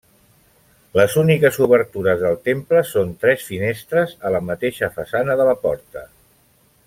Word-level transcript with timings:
Les 0.99 1.17
úniques 1.23 1.59
obertures 1.65 2.23
del 2.23 2.39
temple 2.49 2.81
són 2.93 3.13
tres 3.25 3.45
finestres, 3.51 4.17
a 4.29 4.33
la 4.37 4.41
mateixa 4.51 4.91
façana 4.97 5.37
de 5.43 5.49
la 5.51 5.57
porta. 5.67 6.09